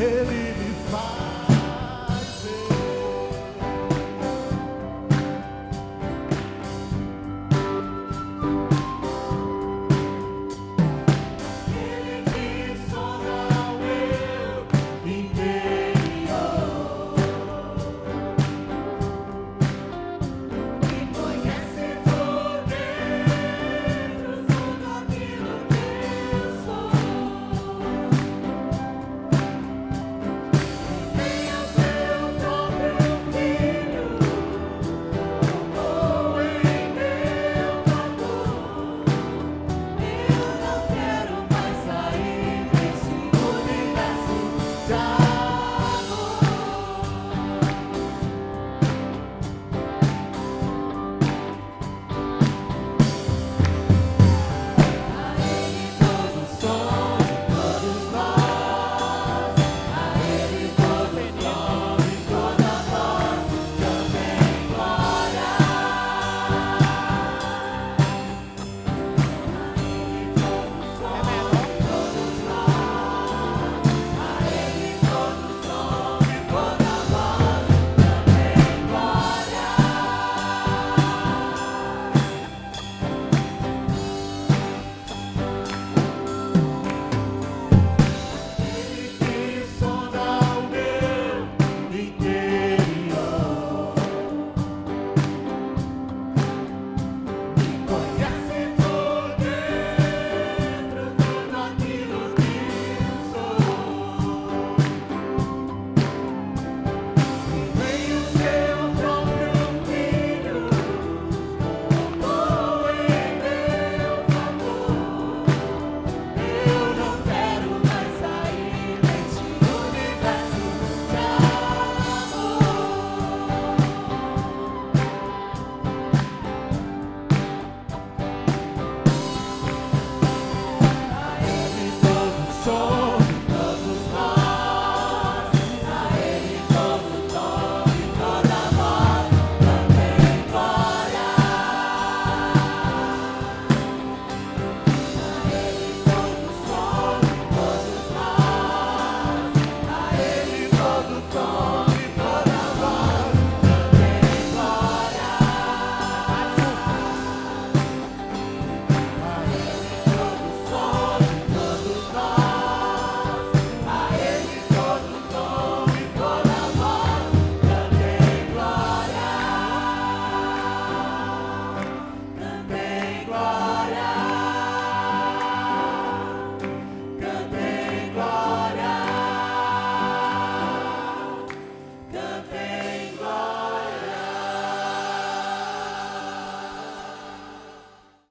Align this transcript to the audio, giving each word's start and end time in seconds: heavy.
heavy. 0.00 0.39